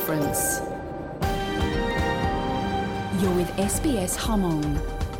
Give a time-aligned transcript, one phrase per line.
[0.00, 0.60] difference.
[3.20, 4.64] You're with SBS Hmong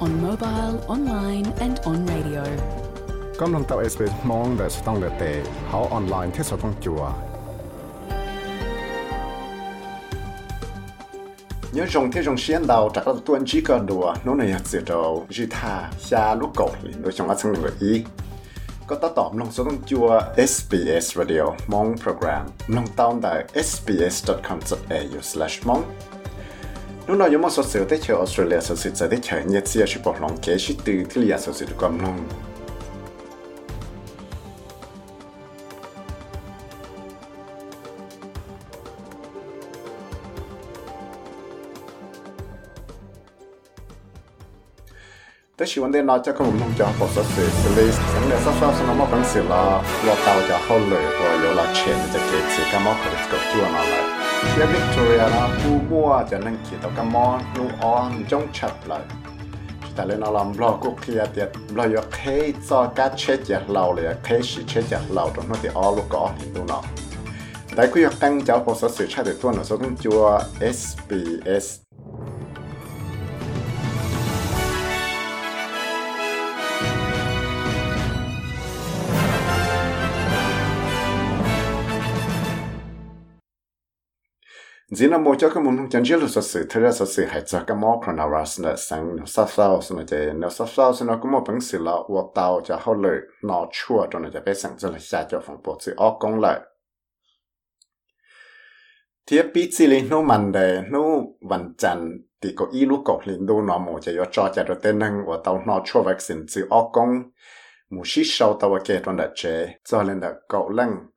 [0.01, 2.45] on mobile, online, and on radio.
[3.41, 5.23] กำลังตับ SBS มองแต่สต้องเลเต
[5.67, 7.03] เขาออนไลน์ที่สต้องจัว
[11.77, 14.67] nhớ rong thế rong xiên đầu chắc là tuần chỉ có đùa nó này hạt
[14.67, 18.05] dừa đầu chỉ tha xa lúc cầu liền đối trong các người ý có ta
[18.05, 18.30] tóm lòng số đông chua SBS Radio mong program lòng tao tại sbs.com.au/mong lúc nào
[18.30, 18.30] giống một số sự
[18.94, 20.08] ก็ต่อตอบลงสต้องจัว
[20.52, 22.44] SBS Radio มองโปรแกรม
[22.76, 23.34] ลงตามได้
[23.68, 25.84] sbs.com.au/mong
[27.08, 32.16] นู่นเราอยู่มองสดเสือได้เชื่อออสเตรเลียสดสิทธิ์จะได้เชื่อเนียเซียชิบอกลองเกชิตือที่เรียสดสิทธิ์กำลัง
[45.62, 53.94] 但喜欢的老家可我们讲不是谁是类似，现在说说是那么本事了，我到家好累，我有了钱就给自己嘛，可能就做那来。
[54.58, 59.02] 像 Victoria 啦，不过就能见到个么，用 on 中吃来。
[59.94, 62.36] แต่เล่นอารมณ์เราก็เคียร์เดียเราอยากให้
[62.68, 66.84] จอกัดเช็ดจากเราเลยแค่สีเช็ดจากเราตรงนั้นที่ออลูกก็เห็นดูเนาะ
[67.76, 70.22] แต่กูอยากตั้งเจ้าโภาเซสื่อชาติตัวหนึ่งซึ่งจัว
[70.78, 71.68] SBS
[84.92, 88.02] Dzi na mo chaka mun chan jelo sa se thera sa se hai chaka mo
[88.02, 91.16] krona ras na sang, na sa sao sa na de, na sa sao sa na
[91.18, 94.54] kuma pang se la wa tao cha ho le, na chua to na ja pe
[94.54, 96.60] sang zala sa cho phong po chi o kong la
[99.26, 103.22] Tia pi chi le no man de no van chan ti ko i lu ko
[103.26, 106.04] lin do na mo cha yo cho cha ro te nang wa tao na chua
[106.04, 107.32] vaccine chi o kong
[107.92, 111.11] mu shi shao ta wa ke to na che cho len da ko lang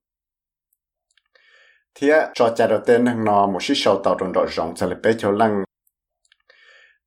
[1.94, 4.86] thế cho cha đầu tiên hàng nó một số sầu tàu trong đội rộng sẽ
[4.86, 5.64] lấy bé cho lăng.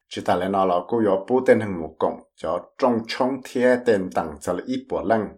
[0.09, 3.29] Chỉ ta lấy nó là cô yếu bố tên hàng một cộng cho trong trong
[3.44, 5.29] thiên tên tặng sẽ lấy ít bộ lăng.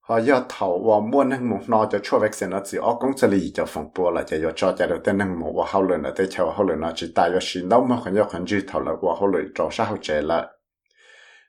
[0.00, 2.94] Họ do thầu và muốn hàng một nó cho cho vắc xin nó chỉ ở
[3.00, 5.64] công sẽ lì cho phòng bộ là chỉ cho cha đầu tiên hàng một và
[5.68, 8.14] hậu lần là tới chào hậu lần nó chỉ ta yếu xin đâu mà còn
[8.14, 10.48] yếu còn dư thầu là và hậu lần cho sao hậu chế là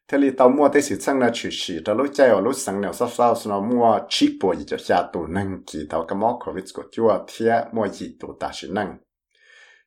[0.07, 2.53] thế li tàu mua tới sự sang là chỉ chỉ tàu lối chạy ở lối
[2.53, 6.05] sang nào sao sao nó mua chỉ bộ gì cho xa tù năng kỳ tàu
[6.07, 8.97] cái mỏ covid của chúa thiệt mua gì tù ta sự năng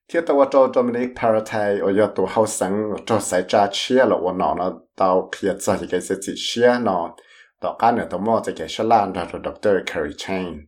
[0.08, 4.04] thiệt tàu cho cho mình paratai ở giờ tù hậu sang cho sai cha chia
[4.04, 7.14] là ổn nó nó tàu kia cho thì cái sự chỉ chia nó
[7.60, 10.66] tàu cá nữa tàu mua cho cái sản lan rồi doctor Kerry Chain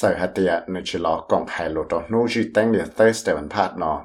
[0.00, 3.12] giờ hạt tiệt nó chỉ lo còn hai lô tàu nuôi chỉ tăng được tới
[3.12, 4.04] sự vấn phát nó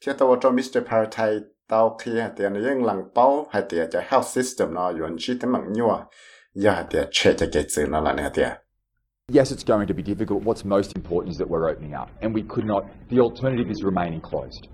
[0.00, 0.80] 你 Thursday วันพัดเนาะเที่ยวตัวจอ Mr.
[0.88, 1.30] Paratai
[1.68, 5.38] tao khi hạt tiền những lăng bao hạt tiền cho health system nó yuan chi
[5.40, 5.98] tới mạng nhua
[6.54, 8.48] giờ hạt tiền che cho cái chữ nó là hạt tiền
[9.32, 10.44] Yes, it's going to be difficult.
[10.44, 12.84] What's most important is that we're opening up, and we could not.
[13.10, 14.68] The alternative is remaining closed,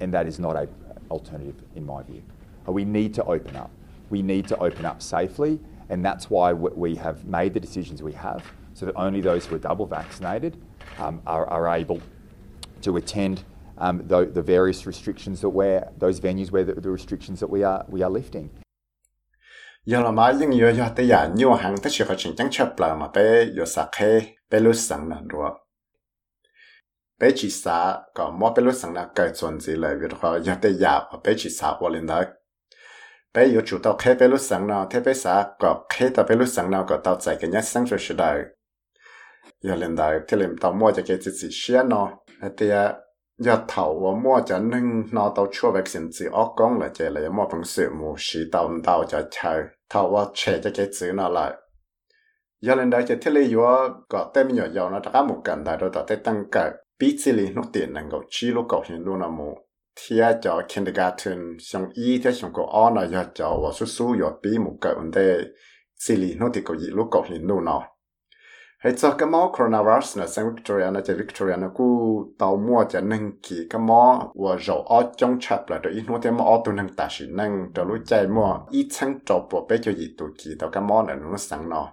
[0.00, 0.66] and that is not a
[1.10, 2.22] alternative in my view.
[2.66, 3.70] We need to open up.
[4.10, 5.58] We need to open up safely,
[5.88, 8.42] and that's why we have made the decisions we have,
[8.74, 10.58] so that only those who are double vaccinated
[10.98, 12.00] um, are, are able
[12.82, 13.44] to attend
[13.77, 17.63] um, the, the various restrictions that we're, those venues where the, the restrictions that we
[17.63, 18.49] are, we are lifting.
[19.85, 22.49] yo là mai ling yo giờ te ya nyu hang tới chi phát triển chang
[22.51, 25.57] chap la ma pe yo sa khe pe lu sang na ro.
[27.19, 30.39] Pe chi sa có mỗi bé lúc sáng là cái chuẩn gì lại việc họ
[30.39, 32.23] giờ tới giờ pe chi sa wa lin da.
[33.33, 36.23] Pe yo chu tàu khe pe lu sang na te pe sa ka khe ta
[36.23, 38.35] pe lu sang na nào ta chai ke nya sang sáng shi da
[39.61, 42.09] yo lin da te lim ta mo ja ke chi chi gì no
[42.57, 42.93] te ya
[43.37, 47.05] giờ thầu và mua cho nên nó tàu chua vaccine chỉ ốc công là chỉ
[47.09, 50.87] là mua phần sự mù sĩ tàu tàu cho chờ thầu và trẻ cho cái
[50.99, 51.53] chữ nó lại
[52.61, 55.63] giờ lên đây chỉ thiết lý vừa có tên nhỏ giàu nó đã một cần
[55.63, 58.65] đại rồi tạo tên tăng cỡ bí chỉ lý nó tiền năng cầu chi lúc
[58.69, 59.57] cầu hiện luôn là mù
[59.95, 64.15] thia cho kindergarten xong y thế xong cầu o nó giờ cho và xuất số
[64.19, 65.37] giờ bí một cỡ vấn đề
[65.99, 67.94] chỉ lý nó thì cầu gì lúc cầu hiện luôn nào
[68.85, 72.83] hay cho cái mỏ coronavirus là sang Victoria nó chỉ Victoria nó cú tàu mua
[72.89, 76.37] cho nâng kỳ cái mỏ và rồi ở trong chập là được ít nuôi thêm
[76.37, 79.77] mỏ tụ nâng ta chỉ nâng cho lúc chạy mua ít sang cho bộ bé
[79.81, 81.91] cho gì tụ kỳ tàu cái mỏ này nó sang nó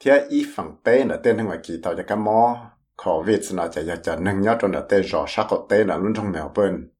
[0.00, 2.56] thì ít phần bé là tên ngoài kỳ tàu cho cái mỏ
[3.04, 6.14] COVID nó chỉ cho nâng nhớ cho nó tên rõ sắc của tên là luôn
[6.14, 6.90] trong mèo bên.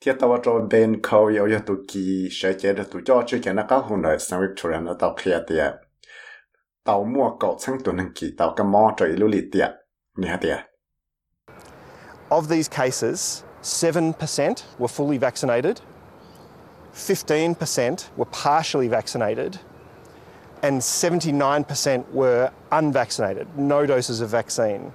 [0.00, 3.40] Thì tàu cho bên khâu yêu yêu tụ kỳ sẽ chế được tụ cho, chứ
[3.42, 5.87] cái nó có hồn đời sang Victoria nó tàu kia tiệt
[12.30, 15.80] Of these cases, 7% were fully vaccinated,
[16.92, 19.58] 15% were partially vaccinated,
[20.62, 24.92] and 79% were unvaccinated, no doses of vaccine.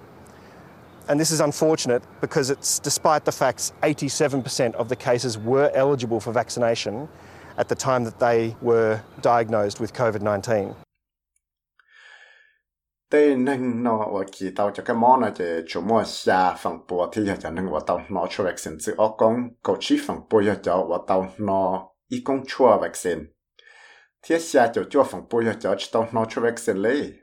[1.08, 6.20] And this is unfortunate because it's despite the facts 87% of the cases were eligible
[6.20, 7.10] for vaccination
[7.58, 10.76] at the time that they were diagnosed with COVID 19.
[13.14, 16.78] Tê nâng nó và kỳ tàu cho cái món này thì chủ mua xa phần
[16.88, 18.94] bùa thì giờ cho nâng và tàu nó cho vaccine chứ.
[18.98, 23.22] Ở con cầu chi phần bùa giờ và tàu nó, ý công chua vaccine.
[24.22, 27.14] Thì xa cho chua phần bùa giờ chỉ tàu nó cho vaccine lấy.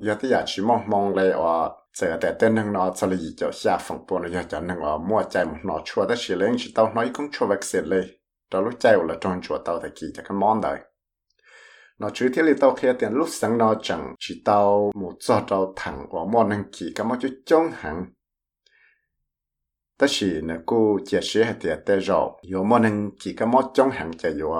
[0.00, 3.18] Giờ thì giờ chỉ mong mong lấy và giờ để tên nâng nó cho lấy
[3.36, 6.34] cho xa phần bùa nó giờ nâng và mua chạy một nó chua đó chỉ
[6.34, 8.18] lấy chỉ tàu nó ý công chua vaccine lấy.
[8.52, 10.78] Đó lúc chạy là trong chua tàu thì kỳ cho cái món đấy
[12.00, 15.42] nó chú thiết lý tao kia tiền lúc sáng nó chẳng chỉ tao một giọt
[15.48, 18.04] tao thẳng của món năng kỳ cái món chú chống hẳn.
[19.98, 23.48] Tất chỉ nè cô chia sẻ hay tiệt tê rồi yếu món năng kỳ cái
[23.48, 24.50] món chống hẳn chả yếu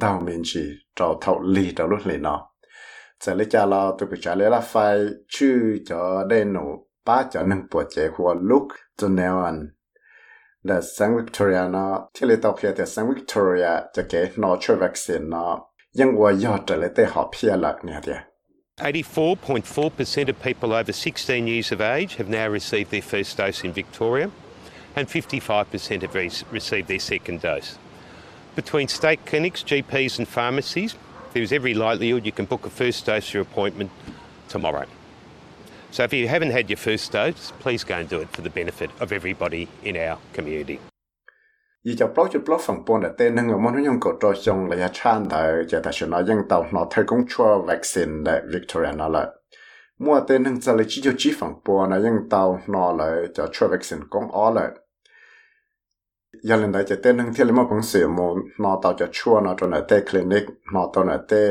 [0.00, 0.60] đào mình chỉ
[1.00, 2.50] tàu thầu lì tàu lúc lì nó
[3.20, 4.98] giờ lấy cha lo, tôi cứ trả lấy là phải
[5.28, 8.62] chú cho đây nụ ba cho năng bộ chế của lúc
[8.96, 9.68] cho nèo anh
[10.62, 14.76] là sáng Victoria nó thiết lý tao kia thì sáng Victoria cho cái nó chơi
[14.76, 15.69] vaccine nó.
[18.78, 23.72] 84.4% of people over 16 years of age have now received their first dose in
[23.72, 24.30] Victoria,
[24.94, 27.76] and 55% have re- received their second dose.
[28.54, 30.94] Between state clinics, GPs, and pharmacies,
[31.32, 33.90] there's every likelihood you can book a first dose your appointment
[34.48, 34.86] tomorrow.
[35.90, 38.50] So if you haven't had your first dose, please go and do it for the
[38.50, 40.80] benefit of everybody in our community.
[41.86, 45.40] ยี่จะปลอกจุดปลอกฝั่งปนแต่เต้นนั่งมันยังกดจอจงระยะชานแต่
[45.70, 49.24] จะแต่ชนะยังเต่าหนอเธอกงชัววัคซีนแต่วิกตอเรียนั่นแหละ
[50.04, 54.68] มัวเต้นนั่งจะเลยชี้จุดชี้ฝั่งปนยังเต่าหนอเลยจะชัววัคซีนกงอ๋อเลย
[56.48, 58.26] ยันเลยแต่จะเต้นนั่งเที่ยวเลยมาพังเสียมู
[58.62, 60.44] นอเต่าจะชัวนอตัวไหนเต้คลินิก
[60.74, 61.42] นอตัวไหนเต้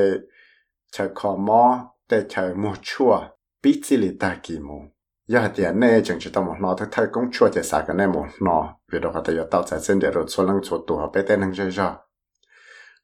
[0.91, 1.63] ใช้คอมอ
[2.07, 3.13] เต้ใช้มูชัว
[3.61, 4.99] ปิจิลิตากิมู
[5.33, 8.57] ยาเดียนเน่จึงจะต้องนองทุกท่านกงช่วยจะสากันแน่หมดนอ
[8.89, 11.89] วิดกัจะยอดเต่าใจเส้นเดียรถส่วนลังชดตัวไปเต้นทั้งเจ้า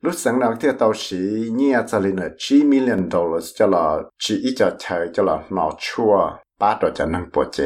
[0.03, 1.21] รู้สึกนักเที่ยวเต่าสี
[1.55, 3.85] เนี่ยจะลินเจีมิลเลนดอลลาร์จะละ
[4.21, 6.13] จีอีจะใช้จะละนอชัว
[6.59, 7.57] ป้าตัวจะนั่งปวดเจ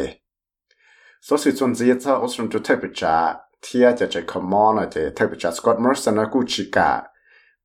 [1.26, 3.16] สสิจนเสียจะอสรุนจุเทปจ้า
[3.62, 6.90] เที่ยจะจะคอมมอนเจเทปจ้าสกอตมอร์สันกูชิกา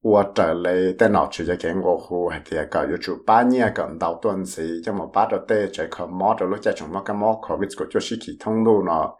[0.04, 9.12] 我这里电脑直接给我户还第个有主八年个到段时，就么把着对这个毛着路在什么个毛可为这个就是系统路呢，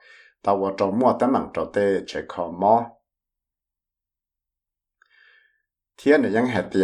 [0.42, 2.98] 到我周末的忙着对这个毛。
[5.98, 6.80] 天呢，ยังเหตุ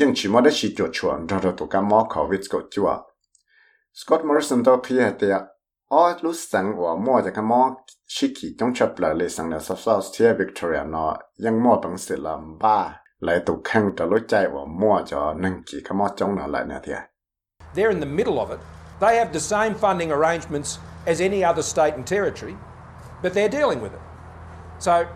[0.00, 2.88] ยังชิมอได้ชิจชวนเราตัวกันมอขอวิสกจัว
[3.98, 5.28] สกอตมอริสันตัวพี่เหตุ
[5.92, 7.60] อ๋อรู้สังว่ามัวจะกันมอ
[8.14, 11.12] ชิกิจงชับเลยสังเนี่ยซับซ้อนเทียวิกตอเรียเนาะ
[11.44, 12.78] ยังมัวบังสิลำบ้า
[17.73, 18.59] They're in the middle of it.
[18.99, 22.55] They have the same funding arrangements as any other state and territory,
[23.21, 23.99] but they're dealing with it.
[24.79, 25.07] So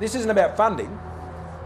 [0.00, 0.98] this isn't about funding.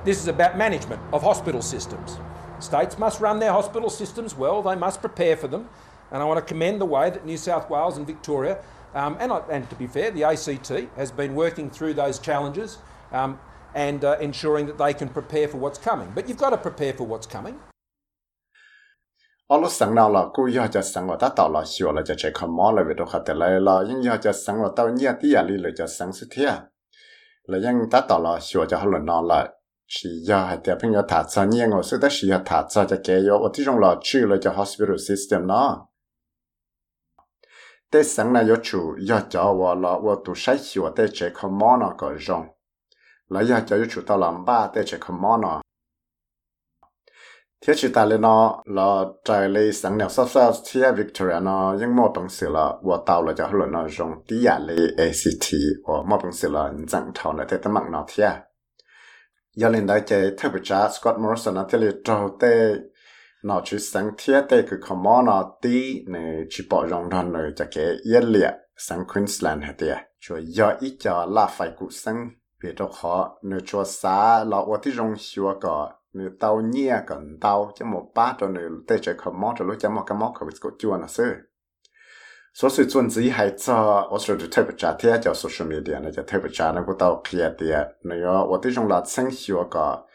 [0.05, 2.19] This is about management of hospital systems.
[2.59, 4.63] States must run their hospital systems well.
[4.63, 5.69] They must prepare for them.
[6.11, 8.59] And I want to commend the way that New South Wales and Victoria,
[8.95, 12.79] um, and, and to be fair, the ACT has been working through those challenges.
[13.13, 13.39] Um,
[13.75, 16.09] and uh, ensuring that they can prepare for what's coming.
[16.15, 17.55] But you've got to prepare for what's coming.
[19.49, 19.71] 我 lúc
[20.33, 20.67] cô yêu
[21.21, 24.01] ta là sửa là cho chạy không mò là vì đồ khát lại là nhưng
[25.43, 26.45] li là cho sáng sự thế
[27.45, 28.87] là nhưng ta tạo là sửa cho họ
[29.87, 31.23] chỉ yêu hay tiệp phim thả
[33.79, 35.87] là chữ là hospital system nó
[43.33, 45.63] là giờ cho chủ tao làm ba để chạy không món nó
[47.67, 51.77] thiết chỉ ta lên nó là trái lấy sáng nào sắp sắp thiết Victoria nó
[51.81, 54.79] nhưng mà bằng sự là và tao là cho luôn nó dùng tí à lấy
[54.99, 55.53] ACT
[55.89, 58.31] và mà bằng sự là chẳng thầu là thế tâm mạng nó thiết
[59.57, 62.75] giờ lên đây chơi theo bị cha, Scott Morrison nó thiết là trâu tê
[63.45, 67.23] nó chỉ sáng thiết tê cái không món nó tí này chỉ bỏ dùng nó
[67.23, 71.71] này cho cái yên liệt sang Queensland hết tiệt cho giờ ít cho là phải
[71.79, 72.29] cụ sang
[72.62, 81.50] 别着好，你做啥老我的容学个，你到捏个到，这么把着你对这个毛着路，这么个毛可不个做那事。
[82.54, 90.06] 所以准自己还早，我说的特别扎天叫 social media 那叫特别扎那个到 clear 的，那个我的种老生学个，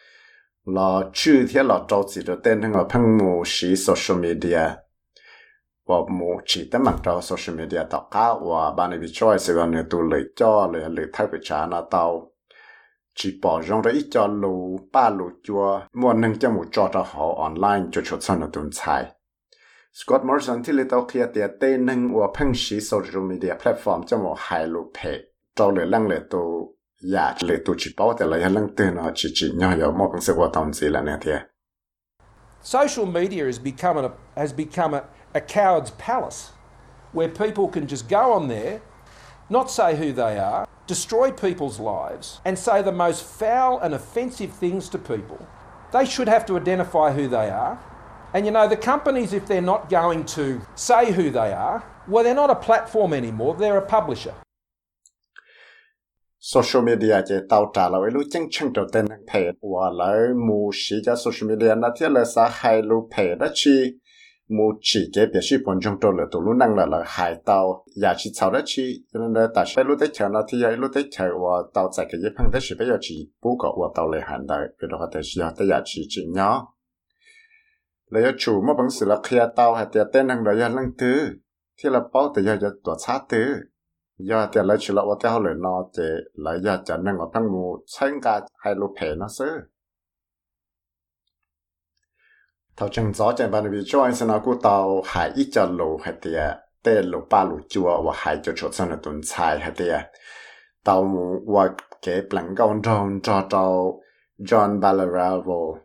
[0.64, 4.78] 老主天老着急着等那个喷雾是 social media。
[5.84, 9.84] ว่ามูchỉ tới mặt trò social media tạo cá và bạn ấy bị cho sự gần này
[9.90, 12.30] tụ lợi cho lợi lợi thay bị trả nó tao
[13.16, 16.90] chỉ bỏ rong ra ít cho lù ba lù chua mua nâng cho một trò
[16.92, 19.04] cho họ online cho chuột son ở tuần sai
[19.92, 24.02] Scott Morrison thì lấy tàu kia tiệt tê nâng và phăng sĩ social media platform
[24.02, 25.18] cho một hai lù phe
[25.54, 26.74] cho lệ lăng lệ tổ
[27.14, 30.50] ya lệ tổ chỉ bảoแต่ละยังlăng tên nó chỉ chỉ nhỏ nhỏ một bằng sự quan
[30.52, 31.42] tâm gì là nè thiệt
[32.62, 36.52] Social media has become a, has become a, a coward's palace
[37.12, 38.80] where people can just go on there,
[39.50, 44.51] not say who they are, destroy people's lives, and say the most foul and offensive
[44.51, 45.45] things to people.
[45.91, 47.79] They should have to identify who they are.
[48.33, 52.23] And you know, the companies, if they're not going to say who they are, well,
[52.23, 54.33] they're not a platform anymore, they're a publisher.
[56.39, 60.17] social media chỉ tạo trả lời lúc chân chân đầu tiên thể và lại
[60.47, 63.97] mù sĩ cho social media nó thiết là xã hai lúc thể đó chi
[64.49, 67.35] mu chỉ cái biểu 示 bọn chúng tôi là tụ lúc năng là là hai
[67.45, 70.41] tàu nhà chỉ sau đó chỉ cho nên là tại sao lúc đấy chờ nó
[70.47, 73.31] thì lúc đấy chờ và tàu chạy cái gì phăng đấy chỉ bây giờ chỉ
[73.41, 76.25] bố có và tàu lại hành đại vì đó thì giờ tới nhà chỉ chỉ
[76.33, 76.73] nhỏ
[78.09, 80.91] lấy chủ mà bằng sự là khi tàu hay tiền tên năng đó là năng
[80.97, 81.27] thứ
[81.83, 83.55] thì là bao từ giờ giờ tổ sát thứ
[84.17, 87.25] giờ tiền lấy chỉ là và theo lời nó thì lấy giờ chẳng năng ở
[87.33, 89.45] trong mu sinh cả hai lúc hè nó sư
[92.77, 95.99] thầu chẳng gió chẳng bàn vì cho anh sẽ cô tàu, hải ít cho lù
[96.03, 99.59] hay tiệt tê lù, ba lù chùa và hải cho chỗ sân là tuần xài
[99.59, 100.01] hay tiệt
[100.83, 101.69] tàu và
[102.01, 104.01] kế bằng gọn tròn cho tàu
[104.39, 105.79] John Ballaravo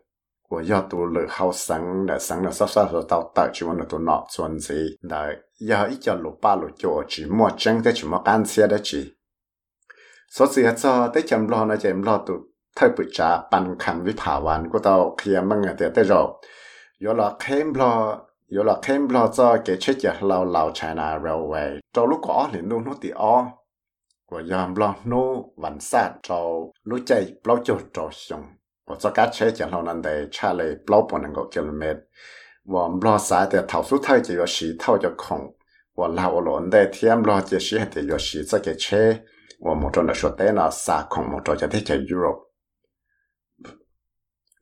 [0.49, 3.65] của do tù lử hao sáng, đã sáng là sắp sắp rồi tàu tạo chỉ
[3.65, 4.85] muốn là tù nọ chuẩn gì.
[5.01, 5.35] Đã
[6.01, 9.13] cho lù, ba lù chùa chỉ mua chẳng thế chỉ mua can xe đó chỉ
[10.33, 12.33] số gì hết cho tới chậm lo nó chậm lo tụ
[12.75, 16.05] thay bự trả bàn khăn với thảo hoàn của tàu khi mà nghe tiệt tới
[17.03, 18.17] 有了 Kempla
[18.47, 23.45] 有了 Kempla 这给吃些老老 China Railway，找路过领路那地哦，
[24.29, 26.47] 我用不了路完善找
[26.83, 28.41] 路在不就找上，
[28.85, 32.03] 我这个车讲老难的，车里不半能够 kilometer，
[32.63, 35.53] 我不了啥的，头数头就要石头就空，
[35.95, 39.13] 我老我乱的天不了这些的要石这个车，
[39.59, 42.52] 我们真的说的那啥空，我找着的在 Europe。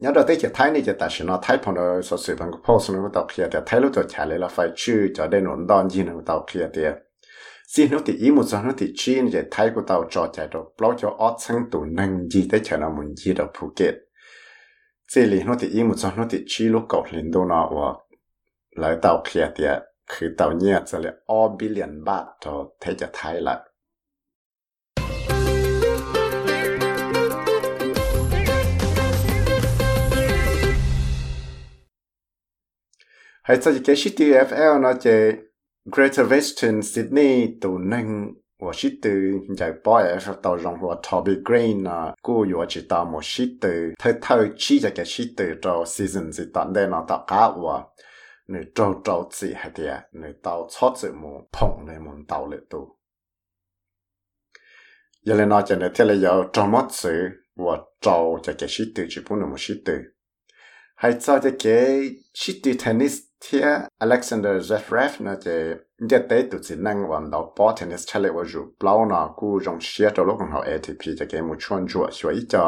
[0.02, 2.36] nhớ đầu tiên chỉ thấy này chỉ ta chỉ nó thấy phòng đó số sự
[2.40, 5.28] bằng post nó tàu kia thì thấy lúc tôi trả lời là phải chữ cho
[5.28, 6.82] đến nón đòn gì nó tàu kia thì
[7.68, 10.48] xin nó thì ý một số nó thì chi chỉ thấy của tàu trò chạy
[10.52, 13.72] đồ blog cho ót sang tủ năng gì tới chờ nó muốn gì đó phụ
[13.76, 13.94] kiện
[15.08, 17.70] xin lý nó thì ý một số nó thì chi lúc cậu lên đâu nó
[17.76, 17.94] và
[18.72, 19.66] lại tàu kia thì
[20.14, 23.56] คือเต่าเนี่ยจะเลยออบิเลียนบาทต่อเทจะไทยละ
[33.52, 35.34] hãy sao cái city FL nó chế
[35.86, 40.96] Greater Western Sydney tụ nâng và sĩ từ giải bỏ ở sau tàu rộng và
[41.12, 45.06] Toby Green là cô yếu chỉ tạo một sĩ từ thay thay chi cho cái
[45.06, 47.84] sĩ từ cho season gì tận đây nó à, tạo cá và
[48.48, 52.50] nữ trâu trâu chỉ hay thì nữ tàu chót sự mù phồng này muốn tàu
[52.52, 52.98] lệ tụ
[55.24, 58.70] giờ lên nó chỉ là thế là yếu trâu mất sự và trâu cho cái
[58.70, 59.94] sĩ từ chỉ muốn một sĩ từ.
[60.96, 63.62] Hay cho cái sĩ từ tennis ที่
[64.06, 65.48] Alexander Zverev นะเจ
[66.08, 72.66] เจเตตุสินังวันดาวปอเทนนิสชาเลวจูเปล่านะกูจงเชียร์ตัวลูกของเขา ATP จะเกมุชวนจัวสวยจอ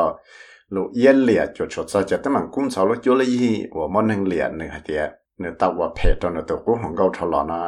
[0.73, 5.03] ลูเอียนเหลียจุดชดซะจะตั้งมังกุ้มสาวลูกจุลยีว่ามันหนึ่งเหลียหนึ่งเดีย
[5.39, 7.59] หนึ่งตัวว่าเพจตัวหนึ่งตัวกูของเขาทลอนะ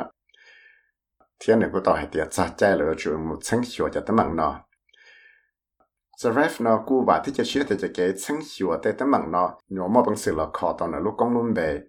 [1.38, 4.54] เที่ยหนึ่งกูต่อให้เดียซาใจเลยจูมุชังชัวจะตั้งมังเนาะ
[6.22, 11.80] Zverev เนาะกูว่าที่จะเชียร์แต่จะเกยชังชัวแต่ตั้งมังเนาะหนูมอบังสือละคอตอนนั้นลูกกองลุ่มเบย์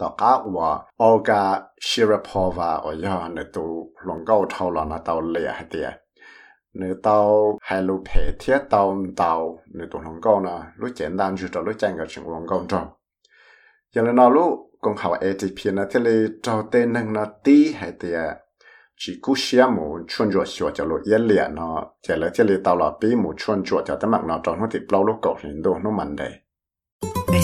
[0.00, 1.42] ต่อกาว่าโอกา
[1.86, 3.68] ชิรพอวาอยอนตัว
[4.04, 5.88] หลงก็เท่าหลอนะตัวเลียเตีย
[6.76, 7.22] หรือตัว
[7.66, 8.88] ไฮลูเพเทียตัว
[9.20, 9.40] ตัว
[9.74, 12.86] หรือตัวหลงก็นะรู้เจนดันจุดรู้แจ้งกับชิงหลงก็จบ
[13.92, 14.52] อย่างนั้นลูก
[14.84, 18.20] กงเขาเอทีพีนะที่เลยเจ้าเต้นหนึ่งนาทีให้เตีย
[19.02, 22.44] chỉ cú xe mù chuyên chuột sửa cho lộ yên liệt nó chỉ là chỉ
[22.44, 25.04] là tàu lọ bí mù chuyên chuột cho tấm mặt nó trong nó thì bao
[25.04, 26.32] lúc cổ hình đồ nó mạnh đấy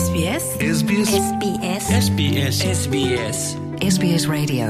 [0.07, 0.43] SBS
[0.79, 3.37] SBS SBS SBS SBS
[3.81, 4.67] SBS Radio.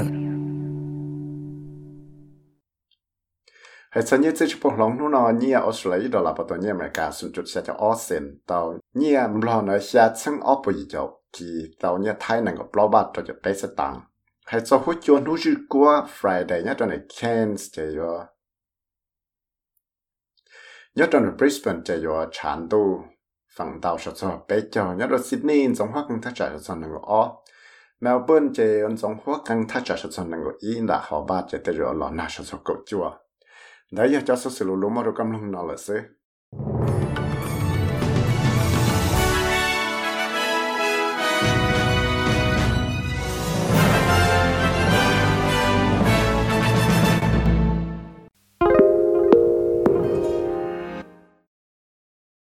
[3.91, 6.67] Hay sao như thế chụp lòng nó nó như Australia đó là bắt đầu như
[6.67, 11.07] America xuống chút sẽ cho Austin tàu như lo nó sẽ chân ở bây giờ
[11.33, 11.45] thì
[11.79, 14.01] tàu như Thái năng có bao bát cho bé sẽ tăng
[14.45, 18.25] hay sao hút cho nó chỉ qua Friday nhá cho này Cairns chơi rồi
[20.95, 23.03] nhớ cho này Brisbane chơi rồi chán tu
[23.57, 27.21] ฝั่งดาวชดชดไปจอยัดรถซิดนีย์สองหัวกังทัชจ่าชดชดนังก็อ๋อ
[28.01, 33.05] เมลเบิร์นเจอนสองหัวกังทัชจ่าชดชดนังก็อีนดาหอบาเจเตจอหลอนาชดชนกจัว
[33.93, 35.97] ได้ยาจะสุสิลุลุมารุกำลังนอลสิ